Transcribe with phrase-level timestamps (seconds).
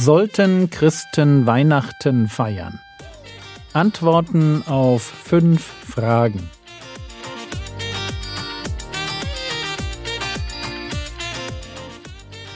[0.00, 2.78] Sollten Christen Weihnachten feiern?
[3.72, 6.48] Antworten auf fünf Fragen.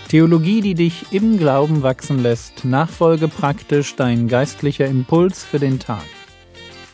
[0.09, 6.07] Theologie, die dich im Glauben wachsen lässt, nachfolge praktisch dein geistlicher Impuls für den Tag.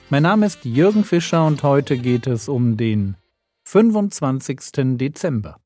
[0.09, 3.19] Mein Name ist Jürgen Fischer und heute geht es um den
[3.67, 4.97] 25.
[4.97, 5.61] Dezember.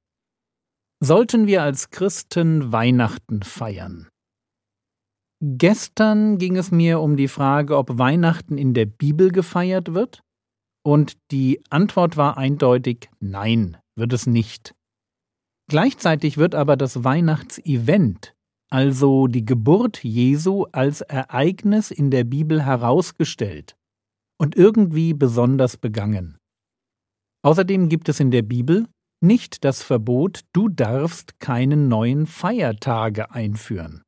[0.98, 4.08] Sollten wir als Christen Weihnachten feiern?
[5.44, 10.22] Gestern ging es mir um die Frage, ob Weihnachten in der Bibel gefeiert wird,
[10.84, 14.72] und die Antwort war eindeutig Nein, wird es nicht.
[15.68, 18.36] Gleichzeitig wird aber das Weihnachtsevent,
[18.70, 23.74] also die Geburt Jesu, als Ereignis in der Bibel herausgestellt
[24.38, 26.38] und irgendwie besonders begangen.
[27.44, 28.86] Außerdem gibt es in der Bibel
[29.20, 34.02] nicht das Verbot, du darfst keine neuen Feiertage einführen.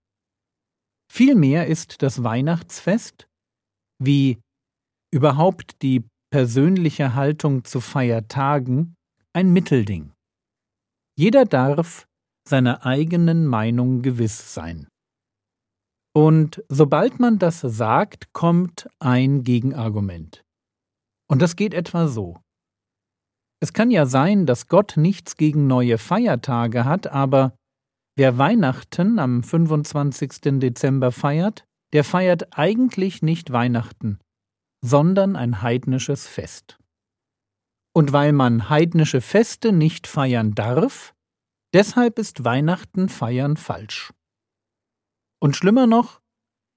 [1.17, 3.29] Vielmehr ist das Weihnachtsfest,
[4.03, 4.41] wie
[5.13, 8.97] überhaupt die persönliche Haltung zu Feiertagen,
[9.33, 10.13] ein Mittelding.
[11.17, 12.09] Jeder darf
[12.49, 14.89] seiner eigenen Meinung gewiss sein.
[16.17, 20.43] Und sobald man das sagt, kommt ein Gegenargument.
[21.31, 22.41] Und das geht etwa so.
[23.63, 27.55] Es kann ja sein, dass Gott nichts gegen neue Feiertage hat, aber
[28.17, 30.61] Wer Weihnachten am 25.
[30.61, 34.21] Dezember feiert, der feiert eigentlich nicht Weihnachten,
[34.85, 36.79] sondern ein heidnisches Fest.
[37.93, 41.13] Und weil man heidnische Feste nicht feiern darf,
[41.73, 44.13] deshalb ist Weihnachten feiern falsch.
[45.41, 46.21] Und schlimmer noch,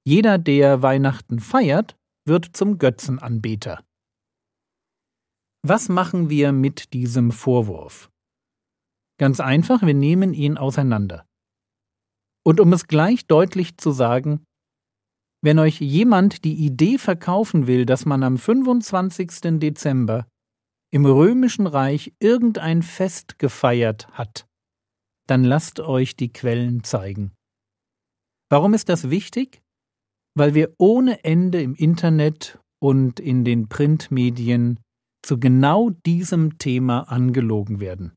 [0.03, 3.83] jeder, der Weihnachten feiert, wird zum Götzenanbeter.
[5.61, 8.09] Was machen wir mit diesem Vorwurf?
[9.19, 11.26] Ganz einfach, wir nehmen ihn auseinander.
[12.47, 14.45] Und um es gleich deutlich zu sagen,
[15.43, 19.59] wenn euch jemand die Idee verkaufen will, dass man am 25.
[19.59, 20.29] Dezember
[20.89, 24.47] im römischen Reich irgendein Fest gefeiert hat,
[25.27, 27.33] dann lasst euch die Quellen zeigen.
[28.49, 29.61] Warum ist das wichtig?
[30.33, 34.79] Weil wir ohne Ende im Internet und in den Printmedien
[35.21, 38.16] zu genau diesem Thema angelogen werden.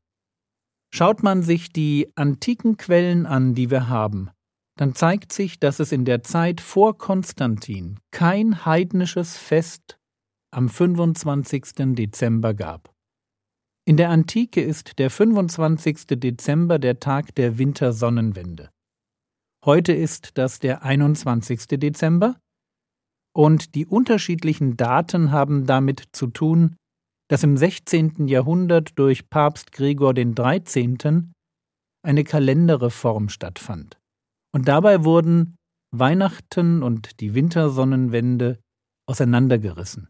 [0.93, 4.29] Schaut man sich die antiken Quellen an, die wir haben,
[4.77, 9.97] dann zeigt sich, dass es in der Zeit vor Konstantin kein heidnisches Fest
[10.51, 11.95] am 25.
[11.95, 12.93] Dezember gab.
[13.85, 16.07] In der Antike ist der 25.
[16.19, 18.69] Dezember der Tag der Wintersonnenwende.
[19.65, 21.67] Heute ist das der 21.
[21.79, 22.39] Dezember
[23.33, 26.75] und die unterschiedlichen Daten haben damit zu tun,
[27.31, 28.27] dass im 16.
[28.27, 31.29] Jahrhundert durch Papst Gregor XIII.
[32.03, 33.97] eine Kalenderreform stattfand.
[34.53, 35.55] Und dabei wurden
[35.95, 38.59] Weihnachten und die Wintersonnenwende
[39.07, 40.09] auseinandergerissen.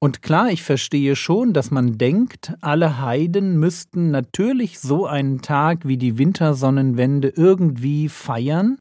[0.00, 5.86] Und klar, ich verstehe schon, dass man denkt, alle Heiden müssten natürlich so einen Tag
[5.86, 8.78] wie die Wintersonnenwende irgendwie feiern,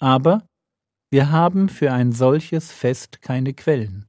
[0.00, 0.44] aber
[1.12, 4.06] wir haben für ein solches Fest keine Quellen.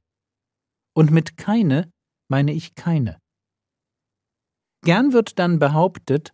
[0.96, 1.88] Und mit keine
[2.28, 3.18] meine ich keine.
[4.84, 6.32] Gern wird dann behauptet,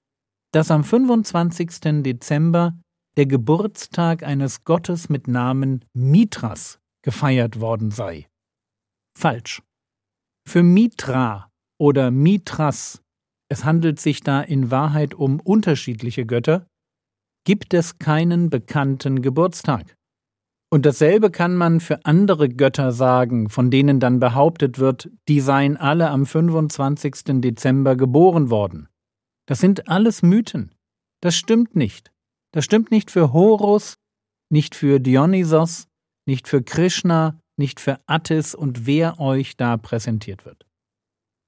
[0.52, 2.02] dass am 25.
[2.02, 2.78] Dezember
[3.16, 8.28] der Geburtstag eines Gottes mit Namen Mithras gefeiert worden sei.
[9.18, 9.62] Falsch.
[10.48, 13.02] Für Mitra oder Mithras,
[13.48, 16.66] es handelt sich da in Wahrheit um unterschiedliche Götter,
[17.44, 19.96] gibt es keinen bekannten Geburtstag.
[20.72, 25.76] Und dasselbe kann man für andere Götter sagen, von denen dann behauptet wird, die seien
[25.76, 27.42] alle am 25.
[27.42, 28.88] Dezember geboren worden.
[29.44, 30.74] Das sind alles Mythen.
[31.20, 32.10] Das stimmt nicht.
[32.52, 33.98] Das stimmt nicht für Horus,
[34.48, 35.88] nicht für Dionysos,
[36.26, 40.66] nicht für Krishna, nicht für Attis und wer euch da präsentiert wird.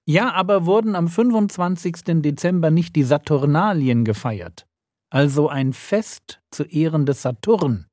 [0.06, 2.20] Ja, aber wurden am 25.
[2.20, 4.66] Dezember nicht die Saturnalien gefeiert,
[5.08, 7.86] also ein Fest zu Ehren des Saturn,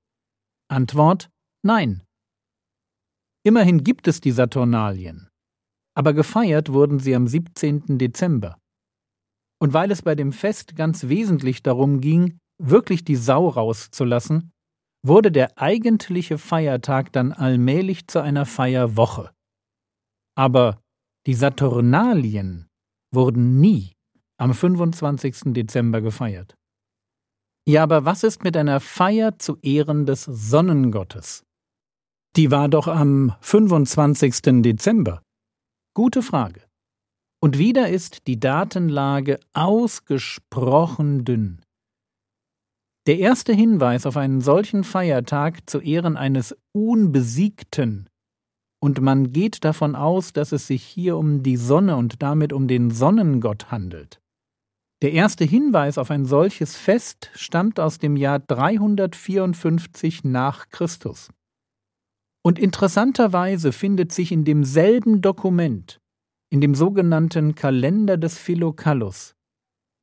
[0.72, 1.30] Antwort
[1.64, 2.04] Nein.
[3.44, 5.28] Immerhin gibt es die Saturnalien,
[5.98, 7.98] aber gefeiert wurden sie am 17.
[7.98, 8.58] Dezember.
[9.62, 14.54] Und weil es bei dem Fest ganz wesentlich darum ging, wirklich die Sau rauszulassen,
[15.06, 19.30] wurde der eigentliche Feiertag dann allmählich zu einer Feierwoche.
[20.38, 20.80] Aber
[21.28, 22.70] die Saturnalien
[23.14, 23.92] wurden nie
[24.40, 25.54] am 25.
[25.54, 26.56] Dezember gefeiert.
[27.68, 31.44] Ja, aber was ist mit einer Feier zu Ehren des Sonnengottes?
[32.36, 34.62] Die war doch am 25.
[34.62, 35.22] Dezember.
[35.94, 36.62] Gute Frage.
[37.42, 41.62] Und wieder ist die Datenlage ausgesprochen dünn.
[43.08, 48.08] Der erste Hinweis auf einen solchen Feiertag zu Ehren eines Unbesiegten,
[48.84, 52.68] und man geht davon aus, dass es sich hier um die Sonne und damit um
[52.68, 54.20] den Sonnengott handelt.
[55.02, 61.30] Der erste Hinweis auf ein solches Fest stammt aus dem Jahr 354 nach Christus.
[62.44, 66.00] Und interessanterweise findet sich in demselben Dokument,
[66.52, 69.34] in dem sogenannten Kalender des Philokallus,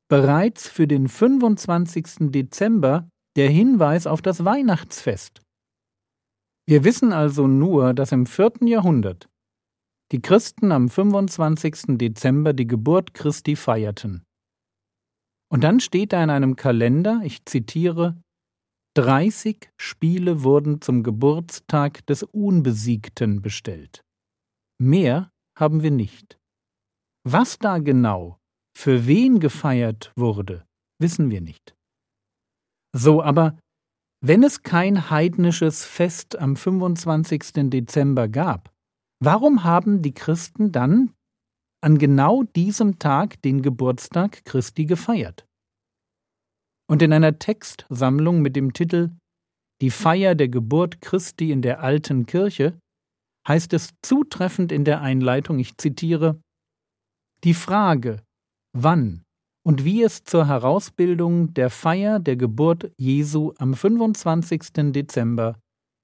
[0.09, 2.31] bereits für den 25.
[2.33, 5.43] Dezember der Hinweis auf das Weihnachtsfest.
[6.67, 9.29] Wir wissen also nur, dass im vierten Jahrhundert
[10.11, 11.99] die Christen am 25.
[11.99, 14.25] Dezember die Geburt Christi feierten.
[15.51, 18.21] Und dann steht da in einem Kalender, ich zitiere,
[18.95, 24.03] 30 Spiele wurden zum Geburtstag des Unbesiegten bestellt.
[24.81, 26.39] Mehr haben wir nicht.
[27.25, 28.39] Was da genau
[28.77, 30.67] für wen gefeiert wurde,
[31.01, 31.77] wissen wir nicht.
[32.95, 33.59] So, aber
[34.21, 37.71] wenn es kein heidnisches Fest am 25.
[37.71, 38.73] Dezember gab,
[39.21, 41.13] warum haben die Christen dann
[41.81, 45.47] an genau diesem Tag den Geburtstag Christi gefeiert?
[46.91, 49.11] Und in einer Textsammlung mit dem Titel
[49.81, 52.79] Die Feier der Geburt Christi in der alten Kirche
[53.47, 56.41] heißt es zutreffend in der Einleitung, ich zitiere,
[57.45, 58.23] Die Frage,
[58.73, 59.25] wann
[59.65, 64.93] und wie es zur Herausbildung der Feier der Geburt Jesu am 25.
[64.93, 65.61] Dezember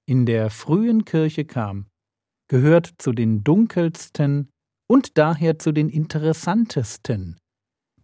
[0.06, 1.87] in der frühen Kirche kam,
[2.49, 4.50] gehört zu den dunkelsten
[4.87, 7.39] und daher zu den interessantesten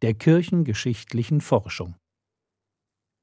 [0.03, 1.97] der kirchengeschichtlichen Forschung.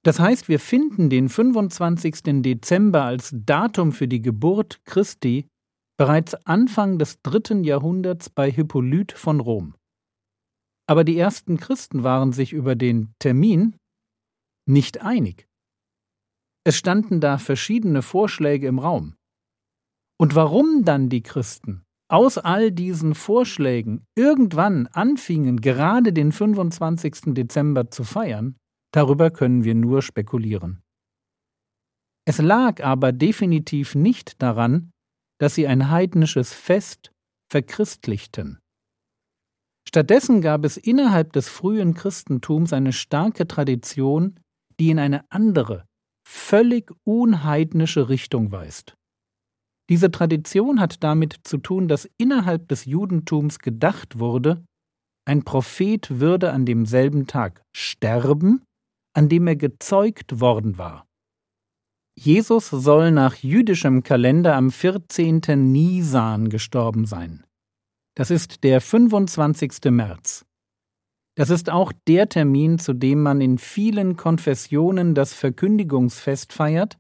[0.04, 2.42] Das heißt, wir finden den 25.
[2.42, 5.48] Dezember als Datum für die Geburt Christi
[5.98, 9.76] bereits Anfang des dritten Jahrhunderts bei Hippolyt von Rom.
[10.88, 13.76] Aber die ersten Christen waren sich über den Termin
[14.66, 15.48] nicht einig.
[16.64, 19.16] Es standen da verschiedene Vorschläge im Raum.
[20.20, 27.34] Und warum dann die Christen aus all diesen Vorschlägen irgendwann anfingen, gerade den 25.
[27.34, 28.56] Dezember zu feiern,
[28.94, 30.82] darüber können wir nur spekulieren.
[32.26, 34.92] Es lag aber definitiv nicht daran,
[35.40, 37.12] dass sie ein heidnisches Fest
[37.50, 38.60] verchristlichten.
[39.88, 44.40] Stattdessen gab es innerhalb des frühen Christentums eine starke Tradition,
[44.80, 45.86] die in eine andere,
[46.28, 48.97] völlig unheidnische Richtung weist.
[49.90, 54.64] Diese Tradition hat damit zu tun, dass innerhalb des Judentums gedacht wurde,
[55.26, 58.64] ein Prophet würde an demselben Tag sterben,
[59.14, 61.06] an dem er gezeugt worden war.
[62.20, 65.42] Jesus soll nach jüdischem Kalender am 14.
[65.72, 67.46] Nisan gestorben sein.
[68.16, 69.92] Das ist der 25.
[69.92, 70.44] März.
[71.36, 76.98] Das ist auch der Termin, zu dem man in vielen Konfessionen das Verkündigungsfest feiert,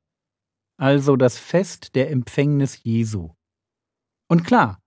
[0.77, 3.31] also das Fest der Empfängnis Jesu.
[4.29, 4.79] Und klar,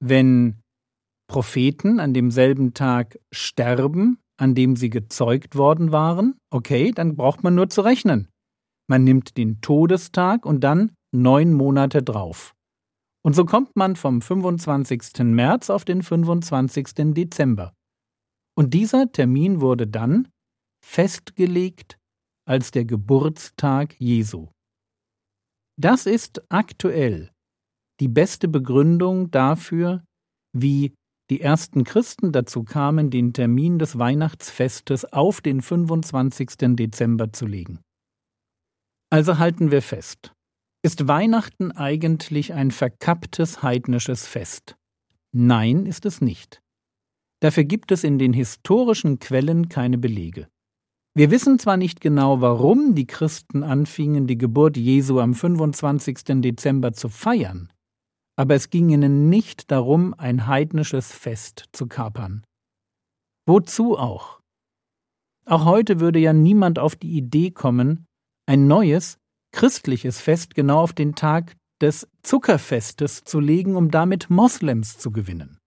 [0.00, 0.60] wenn
[1.28, 7.54] Propheten an demselben Tag sterben, an dem sie gezeugt worden waren, okay, dann braucht man
[7.54, 8.28] nur zu rechnen.
[8.88, 12.54] Man nimmt den Todestag und dann neun Monate drauf.
[13.22, 15.18] Und so kommt man vom 25.
[15.24, 17.14] März auf den 25.
[17.14, 17.74] Dezember.
[18.56, 20.28] Und dieser Termin wurde dann
[20.84, 21.98] festgelegt
[22.46, 24.48] als der Geburtstag Jesu.
[25.80, 27.30] Das ist aktuell
[28.00, 30.02] die beste Begründung dafür,
[30.52, 30.92] wie
[31.30, 36.74] die ersten Christen dazu kamen, den Termin des Weihnachtsfestes auf den 25.
[36.74, 37.80] Dezember zu legen.
[39.10, 40.32] Also halten wir fest.
[40.82, 44.76] Ist Weihnachten eigentlich ein verkapptes heidnisches Fest?
[45.32, 46.60] Nein, ist es nicht.
[47.40, 50.48] Dafür gibt es in den historischen Quellen keine Belege.
[51.14, 56.40] Wir wissen zwar nicht genau, warum die Christen anfingen, die Geburt Jesu am 25.
[56.42, 57.72] Dezember zu feiern,
[58.36, 62.44] aber es ging ihnen nicht darum, ein heidnisches Fest zu kapern.
[63.46, 64.40] Wozu auch?
[65.44, 68.06] Auch heute würde ja niemand auf die Idee kommen,
[68.46, 69.18] ein neues,
[69.52, 75.58] christliches Fest genau auf den Tag des Zuckerfestes zu legen, um damit Moslems zu gewinnen.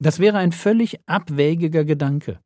[0.00, 2.40] Das wäre ein völlig abwägiger Gedanke.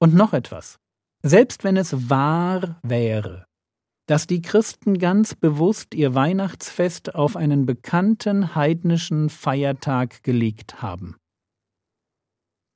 [0.00, 0.78] Und noch etwas.
[1.22, 3.46] Selbst wenn es wahr wäre,
[4.06, 11.16] dass die Christen ganz bewusst ihr Weihnachtsfest auf einen bekannten heidnischen Feiertag gelegt haben.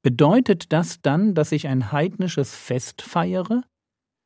[0.05, 3.65] Bedeutet das dann, dass ich ein heidnisches Fest feiere,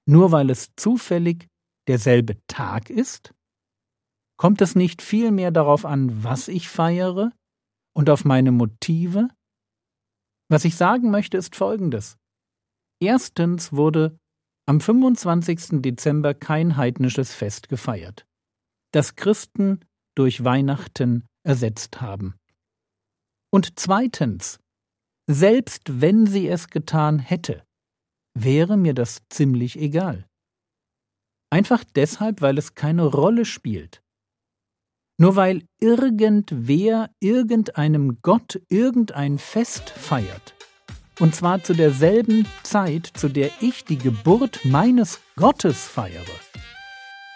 [0.07, 1.47] nur weil es zufällig
[1.87, 3.33] derselbe Tag ist?
[4.37, 7.33] Kommt es nicht vielmehr darauf an, was ich feiere
[7.95, 9.29] und auf meine Motive?
[10.51, 12.17] Was ich sagen möchte, ist Folgendes.
[13.01, 14.19] Erstens wurde
[14.67, 15.83] am 25.
[15.83, 18.27] Dezember kein heidnisches Fest gefeiert,
[18.93, 19.81] das Christen
[20.17, 22.35] durch Weihnachten ersetzt haben.
[23.51, 24.59] Und zweitens,
[25.31, 27.65] selbst wenn sie es getan hätte,
[28.35, 30.27] wäre mir das ziemlich egal.
[31.51, 34.03] Einfach deshalb, weil es keine Rolle spielt.
[35.19, 40.55] Nur weil irgendwer irgendeinem Gott irgendein Fest feiert,
[41.19, 46.23] und zwar zu derselben Zeit, zu der ich die Geburt meines Gottes feiere,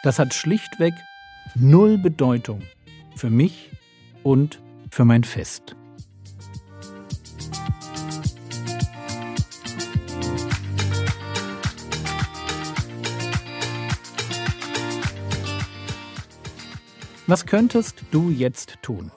[0.02, 0.94] das hat schlichtweg
[1.54, 2.62] null Bedeutung
[3.16, 3.70] für mich
[4.22, 4.60] und
[4.90, 5.76] für mein Fest.
[17.26, 19.10] Was könntest du jetzt tun?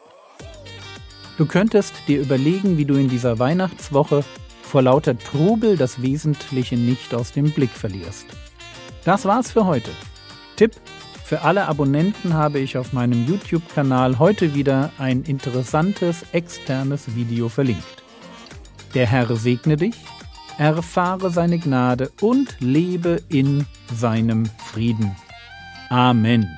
[1.38, 4.24] Du könntest dir überlegen, wie du in dieser Weihnachtswoche
[4.76, 8.26] vor lauter Trubel das Wesentliche nicht aus dem Blick verlierst.
[9.06, 9.90] Das war's für heute.
[10.58, 10.74] Tipp:
[11.24, 18.04] Für alle Abonnenten habe ich auf meinem YouTube-Kanal heute wieder ein interessantes externes Video verlinkt.
[18.94, 19.96] Der Herr segne dich,
[20.58, 25.16] erfahre seine Gnade und lebe in seinem Frieden.
[25.90, 26.50] Amen.